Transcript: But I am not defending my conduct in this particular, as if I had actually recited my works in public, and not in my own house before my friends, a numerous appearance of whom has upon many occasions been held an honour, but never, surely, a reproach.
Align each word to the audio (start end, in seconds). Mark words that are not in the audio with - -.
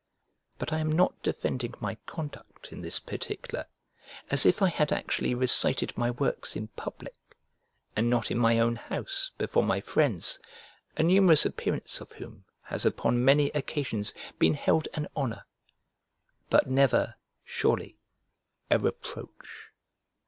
But 0.57 0.73
I 0.73 0.79
am 0.79 0.91
not 0.91 1.21
defending 1.21 1.75
my 1.79 1.93
conduct 2.07 2.71
in 2.71 2.81
this 2.81 2.97
particular, 2.99 3.67
as 4.31 4.47
if 4.47 4.59
I 4.63 4.69
had 4.69 4.91
actually 4.91 5.35
recited 5.35 5.95
my 5.95 6.09
works 6.09 6.55
in 6.55 6.69
public, 6.69 7.13
and 7.95 8.09
not 8.09 8.31
in 8.31 8.39
my 8.39 8.57
own 8.57 8.77
house 8.77 9.29
before 9.37 9.61
my 9.61 9.79
friends, 9.79 10.39
a 10.97 11.03
numerous 11.03 11.45
appearance 11.45 12.01
of 12.01 12.13
whom 12.13 12.45
has 12.63 12.83
upon 12.83 13.23
many 13.23 13.51
occasions 13.51 14.11
been 14.39 14.55
held 14.55 14.87
an 14.95 15.07
honour, 15.15 15.45
but 16.49 16.67
never, 16.67 17.13
surely, 17.45 17.99
a 18.71 18.79
reproach. 18.79 19.67